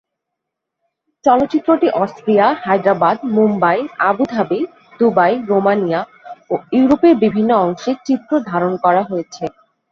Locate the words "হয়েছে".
9.03-9.43